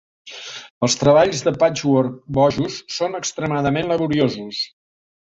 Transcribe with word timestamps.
Els 0.87 0.95
treballs 1.01 1.43
de 1.49 1.53
patchwork 1.65 2.17
bojos 2.39 2.81
són 2.97 3.23
extremadament 3.23 3.97
laboriosos. 3.97 4.69